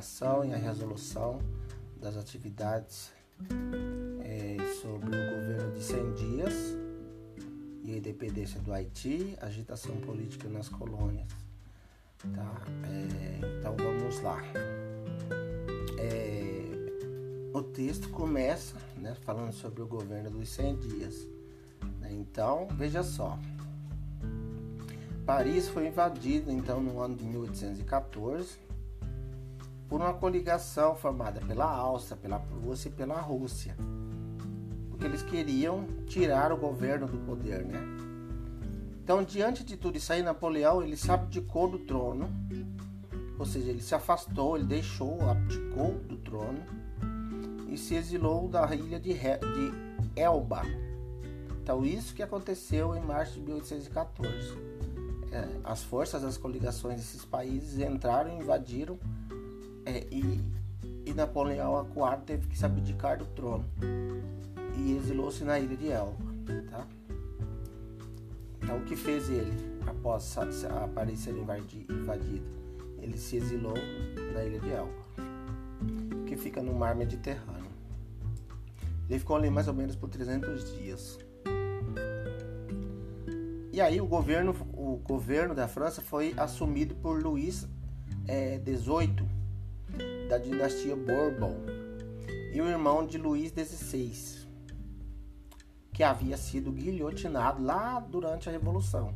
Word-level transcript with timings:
explicação 0.00 0.44
e 0.44 0.52
a 0.52 0.56
resolução 0.56 1.38
das 2.00 2.16
atividades 2.16 3.12
é, 4.24 4.56
sobre 4.80 5.06
o 5.06 5.10
governo 5.10 5.72
de 5.72 5.82
100 5.82 6.14
dias 6.14 6.54
e 7.84 7.92
a 7.92 7.96
independência 7.98 8.60
do 8.60 8.72
Haiti, 8.72 9.36
agitação 9.40 9.96
política 9.98 10.48
nas 10.48 10.68
colônias. 10.68 11.28
Tá? 12.34 12.62
É, 12.88 13.58
então 13.58 13.76
vamos 13.76 14.20
lá. 14.20 14.42
É, 15.98 16.64
o 17.52 17.62
texto 17.62 18.08
começa 18.08 18.76
né, 18.96 19.14
falando 19.22 19.52
sobre 19.52 19.82
o 19.82 19.86
governo 19.86 20.30
dos 20.30 20.48
100 20.48 20.76
dias. 20.76 21.28
Né? 22.00 22.12
Então, 22.12 22.68
veja 22.72 23.02
só. 23.02 23.38
Paris 25.26 25.68
foi 25.68 25.86
invadido 25.86 26.50
então 26.50 26.82
no 26.82 27.00
ano 27.00 27.14
de 27.14 27.24
1814 27.24 28.69
por 29.90 30.00
uma 30.00 30.14
coligação 30.14 30.94
formada 30.94 31.40
pela 31.40 31.64
Áustria, 31.64 32.16
pela 32.16 32.38
Prússia 32.38 32.88
e 32.88 32.92
pela 32.92 33.20
Rússia. 33.20 33.76
Porque 34.88 35.04
eles 35.04 35.20
queriam 35.20 35.84
tirar 36.06 36.52
o 36.52 36.56
governo 36.56 37.08
do 37.08 37.18
poder, 37.18 37.64
né? 37.64 37.80
Então, 39.02 39.24
diante 39.24 39.64
de 39.64 39.76
tudo 39.76 39.96
isso 39.96 40.12
aí, 40.12 40.22
Napoleão 40.22 40.80
ele 40.80 40.96
se 40.96 41.10
abdicou 41.10 41.68
do 41.68 41.80
trono, 41.80 42.30
ou 43.36 43.44
seja, 43.44 43.68
ele 43.68 43.82
se 43.82 43.92
afastou, 43.92 44.56
ele 44.56 44.66
deixou, 44.66 45.20
abdicou 45.28 45.94
do 46.08 46.16
trono 46.18 46.60
e 47.68 47.76
se 47.76 47.96
exilou 47.96 48.46
da 48.46 48.72
ilha 48.72 49.00
de, 49.00 49.12
de 49.12 49.72
Elba. 50.14 50.62
Então, 51.60 51.84
isso 51.84 52.14
que 52.14 52.22
aconteceu 52.22 52.94
em 52.94 53.00
março 53.00 53.32
de 53.32 53.40
1814. 53.40 54.56
É, 55.32 55.48
as 55.64 55.82
forças 55.82 56.22
das 56.22 56.36
coligações 56.36 56.96
desses 56.96 57.24
países 57.24 57.80
entraram 57.80 58.30
e 58.30 58.38
invadiram 58.38 58.96
é, 59.90 60.06
e, 60.10 60.40
e 61.04 61.12
Napoleão 61.12 61.84
IV 61.84 62.22
teve 62.24 62.46
que 62.46 62.56
se 62.56 62.64
abdicar 62.64 63.18
do 63.18 63.26
trono 63.26 63.64
e 64.76 64.96
exilou-se 64.96 65.42
na 65.42 65.58
ilha 65.58 65.76
de 65.76 65.90
Elba. 65.90 66.16
Tá? 66.70 66.86
Então, 68.62 68.78
o 68.78 68.84
que 68.84 68.94
fez 68.94 69.28
ele 69.28 69.52
após 69.86 70.36
Paris 70.94 71.18
ser? 71.18 71.34
Ele 72.98 73.18
se 73.18 73.36
exilou 73.36 73.74
na 74.32 74.44
ilha 74.44 74.60
de 74.60 74.70
Elba, 74.70 74.92
que 76.26 76.36
fica 76.36 76.62
no 76.62 76.72
mar 76.72 76.94
Mediterrâneo. 76.94 77.70
Ele 79.08 79.18
ficou 79.18 79.36
ali 79.36 79.50
mais 79.50 79.66
ou 79.66 79.74
menos 79.74 79.96
por 79.96 80.08
300 80.08 80.72
dias. 80.76 81.18
E 83.72 83.80
aí 83.80 84.00
o 84.00 84.06
governo, 84.06 84.54
o 84.72 84.98
governo 84.98 85.54
da 85.54 85.66
França 85.66 86.00
foi 86.00 86.32
assumido 86.36 86.94
por 86.96 87.20
Luís 87.20 87.66
XVIII, 88.26 88.28
é, 88.28 88.58
da 90.30 90.38
dinastia 90.38 90.94
Bourbon 90.94 91.56
e 92.52 92.60
o 92.60 92.68
irmão 92.68 93.04
de 93.04 93.18
Luís 93.18 93.52
XVI, 93.52 94.46
que 95.92 96.04
havia 96.04 96.36
sido 96.36 96.70
guilhotinado 96.70 97.60
lá 97.60 97.98
durante 97.98 98.48
a 98.48 98.52
Revolução. 98.52 99.12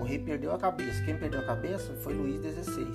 O 0.00 0.02
rei 0.02 0.18
perdeu 0.18 0.52
a 0.52 0.58
cabeça. 0.58 1.04
Quem 1.04 1.16
perdeu 1.16 1.38
a 1.38 1.44
cabeça 1.44 1.94
foi 1.94 2.14
Luís 2.14 2.40
XVI. 2.42 2.90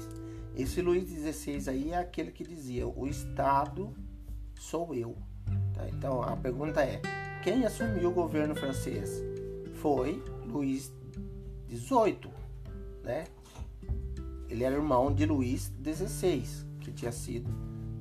Esse 0.53 0.81
Luís 0.81 1.07
XVI 1.07 1.69
aí 1.69 1.91
é 1.91 1.97
aquele 1.97 2.29
que 2.29 2.43
dizia: 2.43 2.85
o 2.85 3.07
Estado 3.07 3.95
sou 4.59 4.93
eu. 4.93 5.15
Tá? 5.73 5.87
Então 5.87 6.21
a 6.21 6.35
pergunta 6.35 6.81
é: 6.81 7.01
quem 7.41 7.65
assumiu 7.65 8.09
o 8.09 8.13
governo 8.13 8.53
francês? 8.53 9.23
Foi 9.75 10.21
Luís 10.45 10.91
XVIII, 11.69 12.29
né? 13.01 13.23
Ele 14.49 14.65
era 14.65 14.75
irmão 14.75 15.13
de 15.13 15.25
Luís 15.25 15.71
XVI 15.81 16.65
que 16.85 16.91
tinha 16.91 17.11
sido 17.11 17.49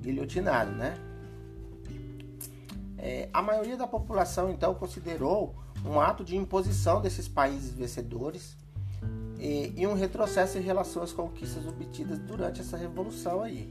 guilhotinado, 0.00 0.70
né? 0.72 0.94
É, 2.98 3.28
a 3.32 3.42
maioria 3.42 3.76
da 3.76 3.86
população 3.86 4.50
então 4.50 4.74
considerou 4.74 5.54
um 5.84 6.00
ato 6.00 6.24
de 6.24 6.36
imposição 6.36 7.00
desses 7.00 7.28
países 7.28 7.72
vencedores 7.72 8.56
e, 9.38 9.74
e, 9.76 9.86
um 9.86 9.94
retrocesso 9.94 10.56
em 10.56 10.62
relação 10.62 11.02
às 11.02 11.12
conquistas 11.12 11.66
obtidas 11.66 12.18
durante 12.18 12.60
essa 12.60 12.76
revolução 12.76 13.42
aí. 13.42 13.70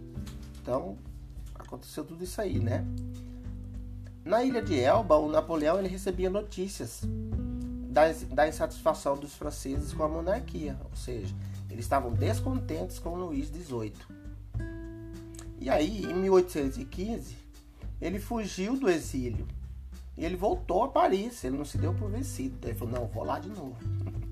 Então 0.61 0.97
aconteceu 1.55 2.03
tudo 2.03 2.23
isso 2.23 2.39
aí, 2.39 2.59
né? 2.59 2.85
Na 4.23 4.43
ilha 4.43 4.61
de 4.61 4.79
Elba, 4.79 5.17
o 5.17 5.29
Napoleão 5.29 5.79
ele 5.79 5.87
recebia 5.87 6.29
notícias 6.29 7.01
da, 7.89 8.03
da 8.31 8.47
insatisfação 8.47 9.17
dos 9.17 9.33
franceses 9.35 9.93
com 9.93 10.03
a 10.03 10.07
monarquia, 10.07 10.77
ou 10.89 10.95
seja, 10.95 11.33
eles 11.69 11.85
estavam 11.85 12.11
descontentes 12.11 12.99
com 12.99 13.15
Luís 13.15 13.47
XVIII. 13.47 13.93
E 15.63 15.69
aí, 15.69 16.03
em 16.03 16.13
1815, 16.13 17.37
ele 18.01 18.19
fugiu 18.19 18.77
do 18.77 18.89
exílio. 18.89 19.47
E 20.17 20.25
ele 20.25 20.35
voltou 20.35 20.83
a 20.83 20.89
Paris, 20.89 21.41
ele 21.41 21.55
não 21.55 21.63
se 21.63 21.77
deu 21.77 21.93
por 21.93 22.11
vencido. 22.11 22.67
Ele 22.67 22.77
falou, 22.77 22.93
não, 22.93 23.07
vou 23.07 23.23
lá 23.23 23.39
de 23.39 23.47
novo. 23.47 23.77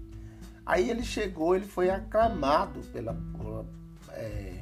Aí 0.66 0.90
ele 0.90 1.04
chegou, 1.04 1.56
ele 1.56 1.66
foi 1.66 1.90
aclamado 1.90 2.82
pela, 2.92 3.14
pela, 3.38 3.66
é, 4.10 4.62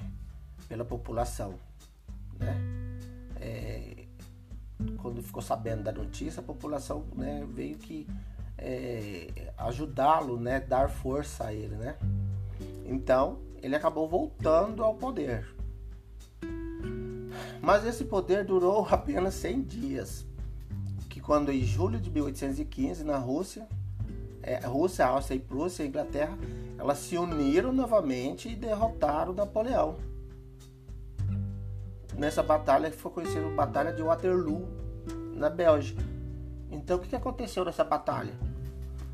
pela 0.67 0.85
população. 0.85 1.55
Né? 2.37 2.55
É, 3.41 4.05
quando 4.97 5.23
ficou 5.23 5.41
sabendo 5.41 5.81
da 5.81 5.91
notícia, 5.91 6.39
a 6.39 6.43
população 6.43 7.03
né, 7.15 7.47
veio 7.49 7.79
que 7.79 8.07
é, 8.59 9.51
ajudá-lo, 9.57 10.39
né, 10.39 10.59
dar 10.59 10.87
força 10.87 11.45
a 11.45 11.53
ele. 11.53 11.75
Né? 11.75 11.97
Então, 12.85 13.39
ele 13.59 13.75
acabou 13.75 14.07
voltando 14.07 14.83
ao 14.83 14.93
poder. 14.93 15.57
Mas 17.61 17.85
esse 17.85 18.05
poder 18.05 18.45
durou 18.45 18.87
apenas 18.89 19.33
100 19.35 19.61
dias, 19.61 20.25
que 21.09 21.19
quando 21.19 21.51
em 21.51 21.63
julho 21.63 21.99
de 21.99 22.09
1815, 22.09 23.03
na 23.03 23.17
Rússia, 23.17 23.67
é, 24.41 24.65
Rússia, 24.65 25.05
Áustria 25.05 25.37
e 25.37 25.39
Prússia, 25.39 25.85
Inglaterra, 25.85 26.37
elas 26.77 26.97
se 26.99 27.17
uniram 27.17 27.73
novamente 27.73 28.49
e 28.49 28.55
derrotaram 28.55 29.33
Napoleão. 29.33 29.97
Nessa 32.17 32.41
batalha 32.41 32.89
que 32.89 32.97
foi 32.97 33.11
conhecida 33.11 33.41
como 33.41 33.55
Batalha 33.55 33.93
de 33.93 34.01
Waterloo, 34.01 34.67
na 35.33 35.49
Bélgica. 35.49 36.03
Então 36.69 36.97
o 36.97 36.99
que 36.99 37.15
aconteceu 37.15 37.63
nessa 37.63 37.83
batalha? 37.83 38.33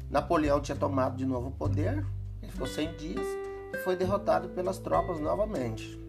Napoleão 0.09 0.59
tinha 0.59 0.75
tomado 0.75 1.15
de 1.15 1.25
novo 1.25 1.49
o 1.49 1.51
poder, 1.51 2.05
ele 2.41 2.51
ficou 2.51 2.67
100 2.67 2.95
dias 2.97 3.25
e 3.73 3.77
foi 3.77 3.95
derrotado 3.95 4.49
pelas 4.49 4.77
tropas 4.77 5.19
novamente. 5.19 6.04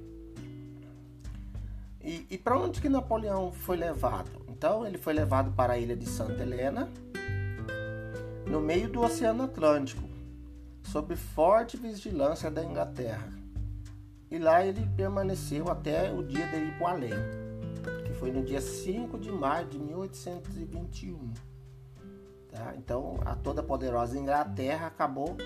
E, 2.06 2.24
e 2.30 2.38
para 2.38 2.56
onde 2.56 2.80
que 2.80 2.88
Napoleão 2.88 3.50
foi 3.50 3.76
levado? 3.76 4.30
Então 4.48 4.86
ele 4.86 4.96
foi 4.96 5.12
levado 5.12 5.50
para 5.50 5.72
a 5.72 5.78
ilha 5.78 5.96
de 5.96 6.06
Santa 6.06 6.40
Helena, 6.40 6.88
no 8.46 8.60
meio 8.60 8.88
do 8.88 9.02
Oceano 9.02 9.42
Atlântico, 9.42 10.08
sob 10.84 11.16
forte 11.16 11.76
vigilância 11.76 12.48
da 12.48 12.64
Inglaterra. 12.64 13.28
E 14.30 14.38
lá 14.38 14.64
ele 14.64 14.88
permaneceu 14.96 15.68
até 15.68 16.12
o 16.12 16.22
dia 16.22 16.46
dele 16.46 16.68
ir 16.68 16.78
para 16.78 16.90
além, 16.90 17.10
que 18.04 18.12
foi 18.12 18.30
no 18.30 18.44
dia 18.44 18.60
5 18.60 19.18
de 19.18 19.32
maio 19.32 19.66
de 19.66 19.76
1821. 19.76 21.32
Tá? 22.48 22.72
Então 22.76 23.18
a 23.24 23.34
toda 23.34 23.64
poderosa 23.64 24.16
Inglaterra 24.16 24.86
acabou 24.86 25.36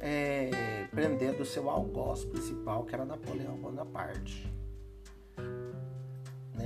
é, 0.00 0.86
prendendo 0.90 1.42
o 1.42 1.46
seu 1.46 1.68
algoz 1.68 2.24
principal, 2.24 2.84
que 2.84 2.94
era 2.94 3.04
Napoleão 3.04 3.56
Bonaparte. 3.56 4.55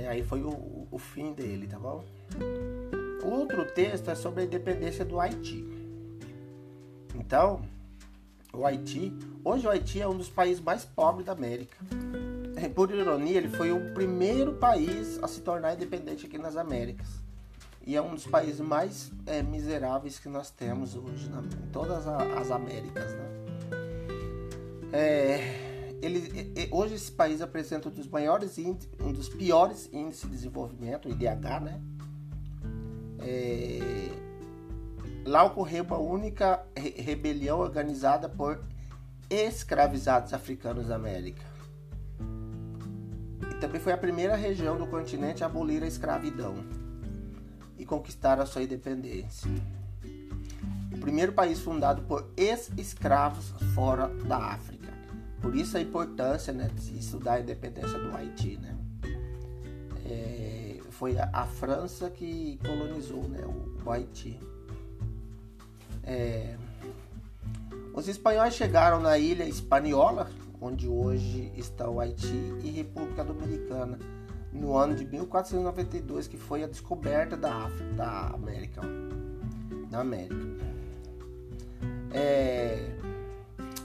Né? 0.01 0.07
Aí 0.07 0.23
foi 0.23 0.41
o, 0.41 0.87
o 0.89 0.97
fim 0.97 1.33
dele, 1.33 1.67
tá 1.67 1.77
bom? 1.77 2.03
Outro 3.23 3.65
texto 3.65 4.09
é 4.09 4.15
sobre 4.15 4.41
a 4.41 4.45
independência 4.45 5.05
do 5.05 5.19
Haiti. 5.19 5.65
Então, 7.15 7.61
o 8.51 8.65
Haiti, 8.65 9.13
hoje 9.43 9.67
o 9.67 9.69
Haiti 9.69 10.01
é 10.01 10.07
um 10.07 10.17
dos 10.17 10.29
países 10.29 10.61
mais 10.61 10.83
pobres 10.83 11.25
da 11.25 11.33
América. 11.33 11.77
Por 12.75 12.91
ironia, 12.91 13.37
ele 13.37 13.49
foi 13.49 13.71
o 13.71 13.93
primeiro 13.93 14.53
país 14.53 15.19
a 15.21 15.27
se 15.27 15.41
tornar 15.41 15.73
independente 15.73 16.25
aqui 16.25 16.37
nas 16.37 16.57
Américas. 16.57 17.07
E 17.85 17.95
é 17.95 18.01
um 18.01 18.13
dos 18.13 18.27
países 18.27 18.59
mais 18.59 19.11
é, 19.25 19.41
miseráveis 19.41 20.19
que 20.19 20.29
nós 20.29 20.51
temos 20.51 20.95
hoje 20.95 21.29
na, 21.29 21.39
em 21.39 21.71
todas 21.71 22.05
as 22.07 22.51
Américas. 22.51 23.13
Né? 23.13 23.29
É, 24.93 25.70
ele, 26.01 26.69
hoje 26.71 26.95
esse 26.95 27.11
país 27.11 27.41
apresenta 27.41 27.89
um 27.89 27.91
dos 27.91 28.07
maiores 28.07 28.57
um 28.57 29.11
dos 29.11 29.29
piores 29.29 29.89
índices 29.93 30.23
de 30.23 30.29
desenvolvimento, 30.29 31.07
IDH, 31.07 31.59
né? 31.61 31.81
É, 33.19 33.79
lá 35.25 35.43
ocorreu 35.43 35.83
uma 35.83 35.97
única 35.97 36.65
rebelião 36.75 37.59
organizada 37.59 38.27
por 38.27 38.59
escravizados 39.29 40.33
africanos 40.33 40.87
da 40.87 40.95
América. 40.95 41.43
E 43.49 43.55
também 43.55 43.79
foi 43.79 43.93
a 43.93 43.97
primeira 43.97 44.35
região 44.35 44.77
do 44.77 44.87
continente 44.87 45.43
a 45.43 45.47
abolir 45.47 45.83
a 45.83 45.87
escravidão 45.87 46.55
e 47.77 47.85
conquistar 47.85 48.39
a 48.39 48.45
sua 48.45 48.63
independência. 48.63 49.49
O 50.91 50.97
primeiro 50.99 51.31
país 51.31 51.59
fundado 51.59 52.01
por 52.03 52.29
ex-escravos 52.35 53.53
fora 53.73 54.07
da 54.25 54.37
África. 54.37 54.80
Por 55.41 55.55
isso 55.55 55.75
a 55.75 55.81
importância 55.81 56.53
né, 56.53 56.69
de 56.75 56.99
estudar 56.99 57.33
a 57.33 57.39
independência 57.39 57.97
do 57.97 58.15
Haiti. 58.15 58.57
Né? 58.57 58.77
É, 60.05 60.79
foi 60.91 61.17
a, 61.17 61.29
a, 61.33 61.45
França 61.45 62.09
que 62.09 62.59
colonizou 62.65 63.27
né, 63.27 63.43
o, 63.45 63.83
o 63.83 63.91
Haiti. 63.91 64.39
É, 66.03 66.55
os 67.93 68.07
espanhóis 68.07 68.53
chegaram 68.53 68.99
na 68.99 69.17
ilha 69.17 69.43
Espanhola, 69.43 70.29
onde 70.61 70.87
hoje 70.87 71.51
está 71.57 71.89
o 71.89 71.99
Haiti, 71.99 72.53
e 72.63 72.69
República 72.69 73.23
Dominicana, 73.23 73.97
no 74.53 74.77
ano 74.77 74.95
de 74.95 75.05
1492, 75.05 76.27
que 76.27 76.37
foi 76.37 76.63
a 76.63 76.67
descoberta 76.67 77.35
da 77.35 77.65
África, 77.65 77.93
da 77.93 78.27
América, 78.27 78.81
da 79.89 79.99
América. 79.99 80.51
É, 82.13 82.95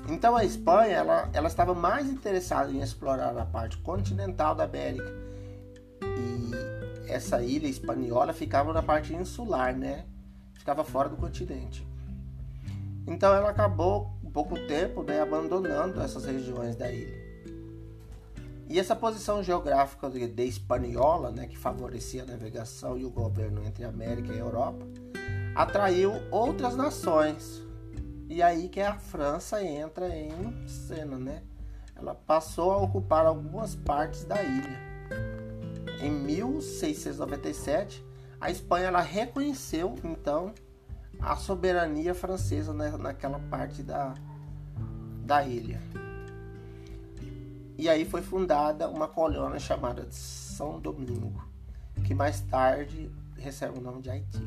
então 0.08 0.36
a 0.36 0.44
Espanha 0.44 0.96
ela, 0.96 1.30
ela 1.32 1.48
estava 1.48 1.74
mais 1.74 2.08
interessada 2.08 2.70
em 2.70 2.80
explorar 2.80 3.36
a 3.36 3.44
parte 3.44 3.76
continental 3.78 4.54
da 4.54 4.64
América 4.64 5.12
e 6.02 7.10
essa 7.10 7.42
ilha 7.42 7.68
espanhola 7.68 8.32
ficava 8.32 8.72
na 8.72 8.82
parte 8.82 9.14
insular, 9.14 9.76
né? 9.76 10.04
Ficava 10.54 10.84
fora 10.84 11.08
do 11.08 11.16
continente. 11.16 11.86
Então 13.06 13.32
ela 13.32 13.50
acabou 13.50 14.10
um 14.24 14.30
pouco 14.30 14.56
tempo 14.66 15.02
né, 15.02 15.20
abandonando 15.20 16.00
essas 16.00 16.24
regiões 16.24 16.74
da 16.74 16.90
ilha. 16.90 17.24
E 18.68 18.80
essa 18.80 18.96
posição 18.96 19.42
geográfica 19.42 20.10
de, 20.10 20.26
de 20.26 20.44
Hispaniola, 20.44 21.30
né, 21.30 21.46
que 21.46 21.56
favorecia 21.56 22.24
a 22.24 22.26
navegação 22.26 22.98
e 22.98 23.04
o 23.04 23.10
governo 23.10 23.64
entre 23.64 23.84
América 23.84 24.32
e 24.32 24.38
Europa, 24.38 24.84
atraiu 25.54 26.12
outras 26.32 26.74
nações. 26.74 27.62
E 28.28 28.42
aí 28.42 28.68
que 28.68 28.80
a 28.80 28.94
França 28.94 29.62
entra 29.62 30.08
em 30.08 30.66
cena, 30.66 31.16
né? 31.16 31.42
Ela 31.94 32.14
passou 32.14 32.72
a 32.72 32.76
ocupar 32.76 33.24
algumas 33.24 33.74
partes 33.74 34.24
da 34.24 34.42
ilha. 34.42 34.78
Em 36.00 36.10
1697, 36.10 38.04
a 38.40 38.50
Espanha 38.50 38.88
ela 38.88 39.00
reconheceu 39.00 39.94
então 40.04 40.52
a 41.20 41.36
soberania 41.36 42.14
francesa 42.14 42.74
naquela 42.74 43.38
parte 43.38 43.82
da, 43.82 44.14
da 45.24 45.42
ilha. 45.44 45.80
E 47.78 47.88
aí 47.88 48.04
foi 48.04 48.22
fundada 48.22 48.88
uma 48.88 49.06
colônia 49.06 49.58
chamada 49.58 50.04
de 50.04 50.14
São 50.14 50.80
Domingo, 50.80 51.44
que 52.04 52.14
mais 52.14 52.40
tarde 52.40 53.10
recebe 53.36 53.78
o 53.78 53.82
nome 53.82 54.02
de 54.02 54.10
Haiti. 54.10 54.38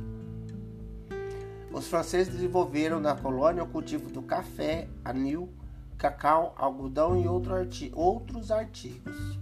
Os 1.71 1.87
franceses 1.87 2.33
desenvolveram 2.33 2.99
na 2.99 3.15
colônia 3.15 3.63
o 3.63 3.67
cultivo 3.67 4.09
do 4.09 4.21
café, 4.21 4.87
anil, 5.05 5.49
cacau, 5.97 6.53
algodão 6.57 7.19
e 7.21 7.27
outro 7.27 7.53
arti 7.53 7.91
outros 7.95 8.51
artigos. 8.51 9.37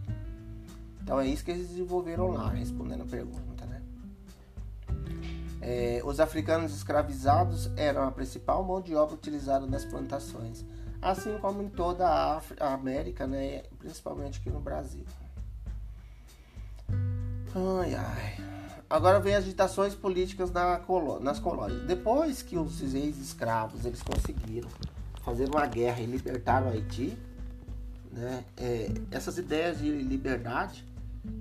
Então 1.01 1.19
é 1.19 1.27
isso 1.27 1.43
que 1.43 1.51
eles 1.51 1.69
desenvolveram 1.69 2.27
lá, 2.31 2.49
respondendo 2.49 3.03
a 3.03 3.05
pergunta. 3.05 3.65
Né? 3.65 3.81
É, 5.61 6.01
os 6.03 6.19
africanos 6.19 6.75
escravizados 6.75 7.71
eram 7.77 8.03
a 8.03 8.11
principal 8.11 8.63
mão 8.63 8.81
de 8.81 8.93
obra 8.93 9.15
utilizada 9.15 9.65
nas 9.65 9.85
plantações 9.85 10.65
assim 11.01 11.37
como 11.39 11.61
em 11.61 11.69
toda 11.69 12.07
a, 12.07 12.41
a 12.59 12.73
América, 12.73 13.27
né? 13.27 13.63
principalmente 13.79 14.39
aqui 14.39 14.49
no 14.49 14.59
Brasil. 14.59 15.05
Ai, 17.55 17.95
ai. 17.95 18.46
Agora 18.89 19.19
vem 19.19 19.35
as 19.35 19.43
agitações 19.43 19.93
políticas 19.93 20.51
na 20.51 20.77
colô 20.77 21.19
nas 21.19 21.39
colônias. 21.39 21.85
Depois 21.85 22.41
que 22.41 22.57
os 22.57 22.81
ex-escravos 22.93 23.85
eles 23.85 24.01
conseguiram 24.01 24.69
fazer 25.23 25.49
uma 25.49 25.65
guerra 25.65 25.99
e 25.99 26.05
libertar 26.05 26.63
o 26.63 26.69
Haiti, 26.69 27.17
né? 28.11 28.45
É, 28.55 28.91
essas 29.11 29.37
ideias 29.37 29.79
de 29.79 29.91
liberdade 29.91 30.85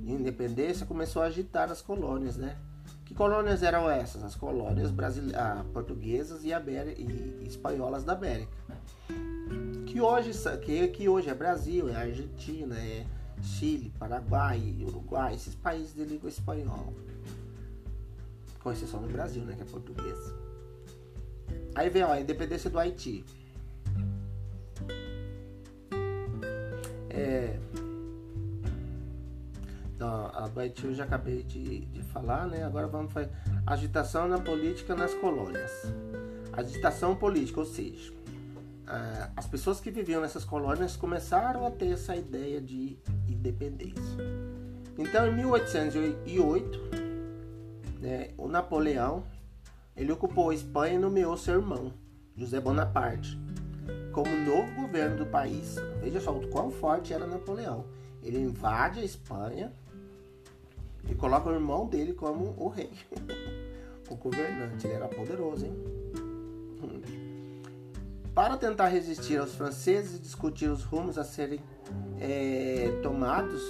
e 0.02 0.12
independência 0.12 0.84
começou 0.84 1.22
a 1.22 1.26
agitar 1.26 1.70
as 1.70 1.80
colônias, 1.80 2.36
né? 2.36 2.56
Que 3.04 3.14
colônias 3.14 3.62
eram 3.62 3.88
essas? 3.88 4.24
As 4.24 4.34
colônias 4.34 4.92
ah, 5.34 5.64
portuguesas 5.72 6.44
e, 6.44 6.48
e 6.50 7.46
espanholas 7.46 8.02
da 8.02 8.14
América 8.14 8.50
que 9.96 10.00
hoje, 10.02 10.32
que, 10.62 10.88
que 10.88 11.08
hoje 11.08 11.30
é 11.30 11.34
Brasil, 11.34 11.88
é 11.88 11.96
Argentina, 11.96 12.76
é 12.78 13.06
Chile, 13.40 13.90
Paraguai, 13.98 14.76
Uruguai, 14.82 15.34
esses 15.34 15.54
países 15.54 15.94
de 15.94 16.04
língua 16.04 16.28
espanhola. 16.28 16.92
Com 18.66 18.72
exceção 18.72 19.00
do 19.00 19.06
Brasil, 19.06 19.44
né, 19.44 19.54
que 19.54 19.62
é 19.62 19.64
português. 19.64 20.34
Aí 21.76 21.88
vem 21.88 22.02
ó, 22.02 22.10
a 22.10 22.20
independência 22.20 22.68
do 22.68 22.80
Haiti. 22.80 23.24
É, 27.08 27.60
então, 29.94 30.26
a 30.34 30.48
do 30.48 30.58
Haiti 30.58 30.84
eu 30.84 30.92
já 30.92 31.04
acabei 31.04 31.44
de, 31.44 31.86
de 31.86 32.02
falar, 32.02 32.48
né? 32.48 32.64
Agora 32.64 32.88
vamos 32.88 33.12
fazer 33.12 33.30
agitação 33.64 34.26
na 34.26 34.40
política 34.40 34.96
nas 34.96 35.14
colônias. 35.14 35.70
Agitação 36.52 37.14
política, 37.14 37.60
ou 37.60 37.66
seja, 37.66 38.12
as 39.36 39.46
pessoas 39.46 39.78
que 39.78 39.92
viviam 39.92 40.20
nessas 40.20 40.44
colônias 40.44 40.96
começaram 40.96 41.64
a 41.64 41.70
ter 41.70 41.92
essa 41.92 42.16
ideia 42.16 42.60
de 42.60 42.98
independência. 43.28 44.02
Então, 44.98 45.24
em 45.28 45.36
1808, 45.36 47.05
né, 48.00 48.30
o 48.36 48.48
Napoleão 48.48 49.24
ele 49.96 50.12
ocupou 50.12 50.50
a 50.50 50.54
Espanha 50.54 50.94
e 50.94 50.98
nomeou 50.98 51.36
seu 51.36 51.54
irmão, 51.54 51.92
José 52.36 52.60
Bonaparte, 52.60 53.38
como 54.12 54.30
novo 54.44 54.82
governo 54.82 55.16
do 55.16 55.26
país. 55.26 55.76
Veja 56.02 56.20
só 56.20 56.36
o 56.36 56.48
quão 56.48 56.70
forte 56.70 57.14
era 57.14 57.26
Napoleão. 57.26 57.86
Ele 58.22 58.38
invade 58.38 59.00
a 59.00 59.04
Espanha 59.04 59.72
e 61.08 61.14
coloca 61.14 61.48
o 61.48 61.54
irmão 61.54 61.86
dele 61.86 62.12
como 62.12 62.54
o 62.58 62.68
rei, 62.68 62.92
o 64.10 64.16
governante. 64.16 64.86
Ele 64.86 64.94
era 64.94 65.08
poderoso, 65.08 65.64
hein? 65.64 65.74
Para 68.34 68.58
tentar 68.58 68.88
resistir 68.88 69.38
aos 69.38 69.54
franceses 69.54 70.16
e 70.16 70.18
discutir 70.18 70.68
os 70.68 70.84
rumos 70.84 71.16
a 71.16 71.24
serem 71.24 71.58
é, 72.20 73.00
tomados 73.02 73.62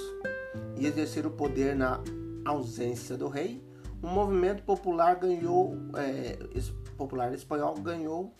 e 0.76 0.87
exercer 0.87 1.25
o 1.25 1.31
poder 1.31 1.76
na 1.76 2.00
ausência 2.45 3.16
do 3.16 3.28
rei, 3.28 3.62
um 4.07 4.13
movimento 4.13 4.63
popular 4.63 5.17
ganhou, 5.17 5.77
é, 5.97 6.39
popular 6.97 7.35
espanhol 7.35 7.75
ganhou 7.75 8.33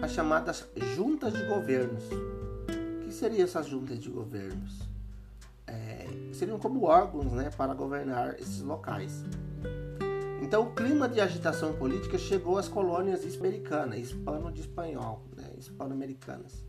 as 0.00 0.10
chamadas 0.10 0.66
juntas 0.96 1.34
de 1.34 1.44
governos. 1.44 2.04
O 2.06 3.04
que 3.04 3.12
seriam 3.12 3.44
essas 3.44 3.66
juntas 3.66 4.00
de 4.00 4.08
governos? 4.08 4.88
É, 5.66 6.06
seriam 6.32 6.58
como 6.58 6.84
órgãos 6.84 7.30
né, 7.32 7.50
para 7.54 7.74
governar 7.74 8.40
esses 8.40 8.62
locais. 8.62 9.22
Então, 10.40 10.62
o 10.62 10.74
clima 10.74 11.06
de 11.06 11.20
agitação 11.20 11.74
política 11.74 12.16
chegou 12.16 12.56
às 12.56 12.66
colônias 12.66 13.22
hispano-americanas, 13.22 13.98
hispano 13.98 14.50
de 14.50 14.62
espanhol, 14.62 15.22
né, 15.36 15.44
hispano-americanas. 15.58 16.64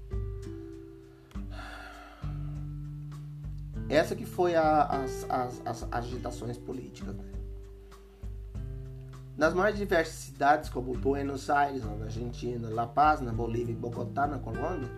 Essa 3.89 4.15
que 4.15 4.25
foi 4.25 4.55
a, 4.55 4.83
as, 4.83 5.25
as, 5.29 5.61
as, 5.65 5.87
agitações 5.91 6.57
políticas. 6.57 7.15
Né? 7.15 7.32
Nas 9.35 9.53
mais 9.53 9.75
diversas 9.75 10.15
cidades, 10.15 10.69
como 10.69 10.93
Buenos 10.93 11.49
Aires, 11.49 11.83
na 11.83 12.05
Argentina, 12.05 12.69
La 12.69 12.85
Paz, 12.85 13.19
na 13.19 13.33
Bolívia 13.33 13.73
e 13.73 13.75
Bogotá, 13.75 14.27
na 14.27 14.37
Colômbia, 14.37 14.89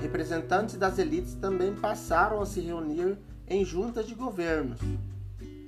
representantes 0.00 0.76
das 0.76 0.98
elites 0.98 1.34
também 1.34 1.74
passaram 1.74 2.40
a 2.40 2.46
se 2.46 2.60
reunir 2.60 3.18
em 3.48 3.64
juntas 3.64 4.06
de 4.06 4.14
governos 4.14 4.78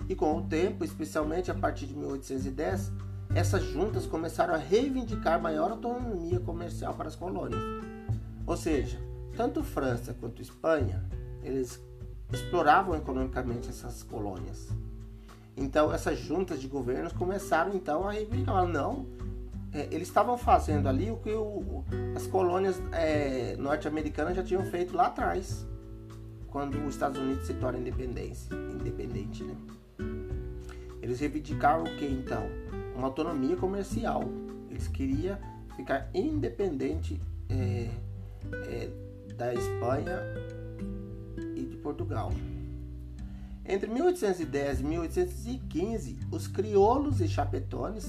e 0.09 0.15
com 0.15 0.37
o 0.37 0.43
tempo, 0.43 0.85
especialmente 0.85 1.51
a 1.51 1.55
partir 1.55 1.87
de 1.87 1.95
1810, 1.95 2.93
essas 3.33 3.63
juntas 3.63 4.07
começaram 4.07 4.55
a 4.55 4.57
reivindicar 4.57 5.41
maior 5.41 5.71
autonomia 5.71 6.41
comercial 6.41 6.95
para 6.95 7.07
as 7.07 7.15
colônias. 7.15 7.63
Ou 8.45 8.57
seja, 8.57 8.99
tanto 9.37 9.63
França 9.63 10.13
quanto 10.13 10.43
Espanha, 10.43 11.05
eles 11.45 11.81
exploravam 12.33 12.97
economicamente 12.97 13.69
essas 13.69 14.03
colônias. 14.03 14.69
Então 15.57 15.93
essas 15.93 16.19
juntas 16.19 16.61
de 16.61 16.69
governos 16.69 17.13
começaram 17.13 17.75
então 17.75 18.09
a 18.09 18.13
reivindicar, 18.13 18.67
não, 18.67 19.07
é, 19.73 19.89
eles 19.91 20.09
estavam 20.09 20.37
fazendo 20.37 20.89
ali 20.89 21.11
o 21.11 21.17
que 21.17 21.31
o, 21.31 21.85
as 22.17 22.27
colônias 22.27 22.81
é, 22.93 23.57
norte-americanas 23.57 24.35
já 24.35 24.43
tinham 24.43 24.65
feito 24.65 24.97
lá 24.97 25.07
atrás, 25.07 25.67
quando 26.49 26.85
os 26.85 26.95
Estados 26.95 27.21
Unidos 27.21 27.47
se 27.47 27.55
torna 27.55 27.79
independência, 27.79 28.55
independente, 28.55 29.45
né? 29.45 29.55
Eles 31.01 31.21
reivindicavam 31.21 31.85
o 31.85 31.97
que 31.97 32.05
então? 32.05 32.45
Uma 32.95 33.07
autonomia 33.07 33.57
comercial. 33.57 34.25
Eles 34.69 34.87
queriam 34.89 35.39
ficar 35.77 36.11
independente 36.13 37.21
é, 37.49 37.89
é, 38.53 38.91
da 39.35 39.55
Espanha 39.55 40.21
e 41.57 41.63
de 41.63 41.77
Portugal. 41.77 42.31
Entre 43.65 43.89
1810 43.89 44.81
e 44.81 44.85
1815, 44.85 46.19
os 46.31 46.47
crioulos 46.47 47.21
e 47.21 47.29
chapetones 47.29 48.09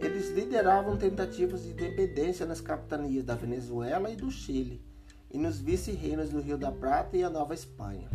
eles 0.00 0.30
lideravam 0.30 0.96
tentativas 0.96 1.62
de 1.62 1.70
independência 1.70 2.46
nas 2.46 2.60
capitanias 2.60 3.22
da 3.24 3.34
Venezuela 3.34 4.10
e 4.10 4.16
do 4.16 4.30
Chile, 4.30 4.82
e 5.30 5.36
nos 5.36 5.60
vice-reinos 5.60 6.30
do 6.30 6.40
Rio 6.40 6.56
da 6.56 6.72
Prata 6.72 7.16
e 7.16 7.22
a 7.22 7.28
Nova 7.28 7.52
Espanha. 7.52 8.08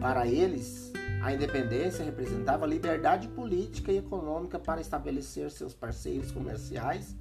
Para 0.00 0.28
eles, 0.28 0.92
a 1.22 1.32
independência 1.32 2.04
representava 2.04 2.66
liberdade 2.66 3.26
política 3.28 3.90
e 3.90 3.98
econômica 3.98 4.58
para 4.58 4.80
estabelecer 4.80 5.50
seus 5.50 5.74
parceiros 5.74 6.30
comerciais 6.30 7.16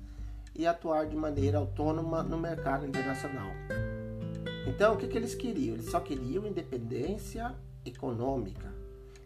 e 0.54 0.68
atuar 0.68 1.08
de 1.08 1.16
maneira 1.16 1.58
autônoma 1.58 2.22
no 2.22 2.38
mercado 2.38 2.86
internacional. 2.86 3.52
Então, 4.68 4.94
o 4.94 4.98
que, 4.98 5.08
que 5.08 5.18
eles 5.18 5.34
queriam? 5.34 5.76
Eles 5.76 5.90
só 5.90 6.00
queriam 6.00 6.46
independência 6.46 7.56
econômica. 7.86 8.74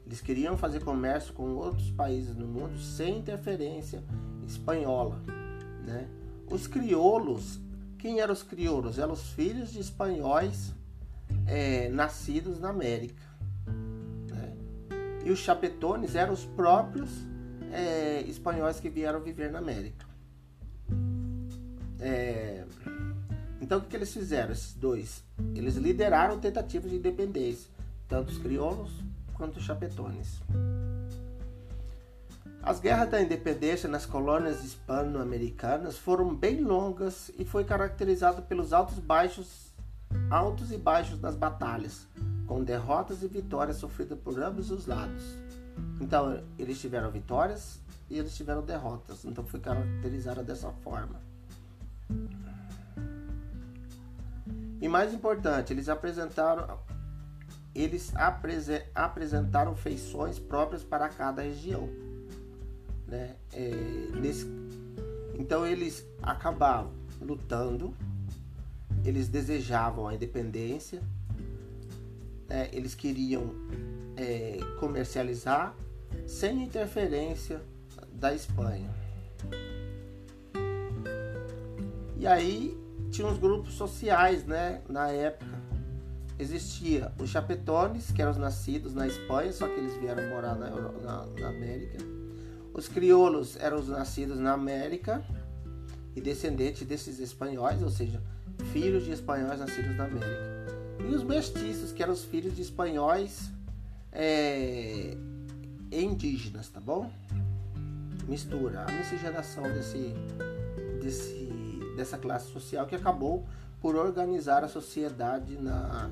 Eles 0.06 0.22
queriam 0.22 0.58
fazer 0.58 0.84
comércio 0.84 1.34
com 1.34 1.56
outros 1.56 1.92
países 1.92 2.36
no 2.36 2.48
mundo 2.48 2.78
sem 2.80 3.20
interferência 3.20 4.04
espanhola. 4.46 5.22
Né? 5.86 6.08
Os 6.50 6.68
crioulos, 6.68 7.60
quem 7.98 8.20
eram 8.20 8.34
os 8.34 8.44
crioulos? 8.44 8.98
Eram 8.98 9.14
os 9.14 9.32
filhos 9.34 9.72
de 9.72 9.80
espanhóis 9.80 10.74
é, 11.48 11.90
nascidos 11.90 12.60
na 12.60 12.70
América. 12.70 13.30
E 15.24 15.32
os 15.32 15.40
chapetones 15.40 16.16
eram 16.16 16.34
os 16.34 16.46
próprios 16.46 17.10
é, 17.72 18.22
espanhóis 18.22 18.80
que 18.80 18.90
vieram 18.90 19.20
viver 19.20 19.52
na 19.52 19.60
América. 19.60 20.06
É, 22.00 22.66
então 23.62 23.80
o 23.80 23.82
que, 23.82 23.90
que, 23.90 23.96
eles 23.98 24.14
fizeram, 24.14 24.52
esses 24.52 24.74
dois? 24.74 25.24
Eles 25.54 25.76
lideraram 25.76 26.40
tentativas 26.40 26.90
de 26.90 26.98
independência, 26.98 27.70
tanto 28.10 28.32
os 28.32 28.40
crioulos 28.40 28.92
quanto 29.36 29.58
os 29.58 29.64
chapetones. 29.64 30.42
As 32.62 32.80
guerras 32.80 33.10
da 33.10 33.22
independência 33.22 33.88
nas 33.88 34.06
colônias 34.06 34.64
hispano-americanas 34.66 35.98
foram 35.98 36.36
bem 36.36 36.62
longas 36.62 37.32
e 37.40 37.46
foi 37.46 37.64
caracterizado 37.64 38.42
pelos 38.42 38.74
altos, 38.74 39.00
baixos, 39.00 39.74
altos 40.30 40.72
e 40.72 40.78
baixos 40.78 41.18
das 41.20 41.36
batalhas, 41.36 42.06
com 42.46 42.62
derrotas 42.62 43.24
e 43.24 43.28
vitórias 43.28 43.78
sofridas 43.78 44.20
por 44.20 44.38
ambos 44.44 44.72
os 44.72 44.88
lados. 44.88 45.24
Então, 46.02 46.44
eles 46.58 46.82
tiveram 46.82 47.10
vitórias 47.10 47.80
e 48.10 48.18
eles 48.20 48.36
tiveram 48.36 48.62
derrotas. 48.62 49.24
Então, 49.24 49.46
foi 49.46 49.62
caracterizada 49.62 50.44
dessa 50.44 50.70
forma. 50.84 51.22
E 54.82 54.88
mais 54.88 55.14
importante, 55.14 55.72
eles 55.72 55.88
apresentaram 55.88 56.78
eles 57.74 58.16
aprese, 58.16 58.84
apresentaram 58.94 59.76
feições 59.76 60.40
próprias 60.40 60.84
para 60.84 61.10
cada 61.10 61.42
região. 61.42 61.90
Né? 63.08 63.36
É, 63.54 63.72
nesse, 64.20 64.46
então 65.38 65.66
eles 65.66 66.06
acabavam 66.22 66.92
lutando, 67.22 67.94
eles 69.04 69.28
desejavam 69.28 70.08
a 70.08 70.14
independência, 70.14 71.02
é, 72.50 72.70
eles 72.74 72.96
queriam 72.96 73.54
é, 74.18 74.58
comercializar 74.80 75.76
sem 76.26 76.64
interferência 76.64 77.62
da 78.12 78.34
Espanha. 78.34 78.90
E 82.18 82.28
aí 82.28 82.78
tinha 83.10 83.28
uns 83.28 83.38
grupos 83.38 83.74
sociais, 83.74 84.46
né, 84.46 84.82
na 84.90 85.10
época. 85.10 85.59
Existia 86.40 87.12
os 87.20 87.30
chapetones, 87.30 88.12
que 88.12 88.22
eram 88.22 88.32
os 88.32 88.38
nascidos 88.38 88.94
na 88.94 89.06
Espanha, 89.06 89.52
só 89.52 89.68
que 89.68 89.80
eles 89.80 89.96
vieram 89.98 90.30
morar 90.30 90.56
na, 90.56 90.70
na, 90.70 91.26
na 91.26 91.50
América. 91.50 91.98
Os 92.74 92.88
crioulos 92.88 93.58
eram 93.58 93.78
os 93.78 93.90
nascidos 93.90 94.40
na 94.40 94.54
América 94.54 95.22
e 96.16 96.22
descendentes 96.22 96.88
desses 96.88 97.20
espanhóis, 97.20 97.84
ou 97.84 97.90
seja, 97.90 98.22
filhos 98.72 99.04
de 99.04 99.12
espanhóis 99.12 99.60
nascidos 99.60 99.96
na 99.98 100.06
América 100.06 100.60
e 101.10 101.16
os 101.16 101.24
mestiços, 101.24 101.92
que 101.92 102.04
eram 102.04 102.14
os 102.14 102.24
filhos 102.24 102.56
de 102.56 102.62
espanhóis 102.62 103.50
é, 104.12 105.18
indígenas, 105.92 106.70
tá 106.70 106.80
bom? 106.80 107.12
Mistura, 108.28 108.86
a 108.88 108.92
miscigenação 108.92 109.64
desse, 109.64 110.14
desse, 111.02 111.50
dessa 111.96 112.18
classe 112.18 112.52
social 112.52 112.86
que 112.86 112.96
acabou 112.96 113.48
por 113.82 113.96
organizar 113.96 114.64
a 114.64 114.68
sociedade 114.68 115.58
na, 115.58 116.10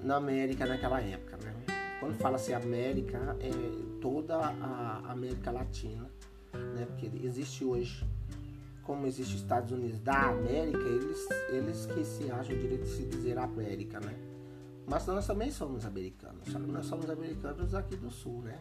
na 0.00 0.16
América 0.16 0.66
naquela 0.66 1.00
época, 1.00 1.36
né? 1.38 1.54
Quando 2.00 2.14
fala-se 2.16 2.52
América, 2.52 3.36
é 3.40 3.50
toda 4.00 4.36
a 4.36 5.12
América 5.12 5.50
Latina, 5.50 6.10
né? 6.52 6.86
Porque 6.86 7.10
existe 7.24 7.64
hoje 7.64 8.04
como 8.82 9.06
existe 9.06 9.36
os 9.36 9.42
Estados 9.42 9.70
Unidos 9.70 10.00
da 10.00 10.30
América, 10.30 10.78
eles, 10.78 11.28
eles 11.50 11.86
que 11.86 12.04
se 12.04 12.30
acham 12.30 12.54
o 12.54 12.58
direito 12.58 12.82
de 12.82 12.90
se 12.90 13.04
dizer 13.04 13.38
América, 13.38 14.00
né? 14.00 14.14
Mas 14.86 15.06
nós 15.06 15.26
também 15.26 15.50
somos 15.50 15.86
americanos, 15.86 16.52
nós 16.66 16.86
somos 16.86 17.08
americanos 17.08 17.74
aqui 17.74 17.96
do 17.96 18.10
sul, 18.10 18.42
né? 18.42 18.60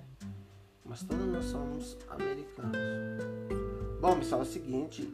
Mas 0.85 1.03
todos 1.03 1.25
nós 1.25 1.45
somos 1.45 1.97
americanos. 2.09 2.77
Bom, 3.99 4.17
pessoal, 4.17 4.41
é 4.41 4.43
o 4.43 4.47
seguinte, 4.47 5.11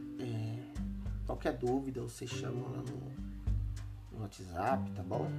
qualquer 1.38 1.54
dúvida 1.54 2.02
vocês 2.02 2.32
chamam 2.32 2.64
lá 2.72 2.78
no, 2.82 4.12
no 4.12 4.24
WhatsApp, 4.24 4.92
tá 4.92 5.04
bom? 5.04 5.30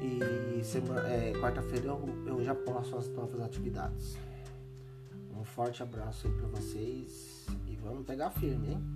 E 0.00 0.62
é, 1.06 1.32
quarta-feira 1.38 1.88
eu, 1.88 2.24
eu 2.26 2.42
já 2.42 2.54
posto 2.54 2.96
as 2.96 3.06
novas 3.10 3.40
atividades. 3.42 4.16
Um 5.36 5.44
forte 5.44 5.82
abraço 5.82 6.26
aí 6.26 6.32
pra 6.32 6.48
vocês. 6.48 7.46
Vamos 7.82 8.06
pegar 8.06 8.30
firme, 8.30 8.70
hein? 8.70 8.95